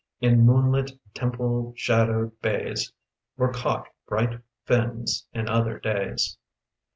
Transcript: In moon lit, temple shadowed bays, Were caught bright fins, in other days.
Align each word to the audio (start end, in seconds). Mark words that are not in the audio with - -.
In 0.19 0.47
moon 0.47 0.71
lit, 0.71 0.89
temple 1.13 1.73
shadowed 1.77 2.41
bays, 2.41 2.91
Were 3.37 3.53
caught 3.53 3.87
bright 4.07 4.39
fins, 4.65 5.27
in 5.31 5.47
other 5.47 5.77
days. 5.79 6.39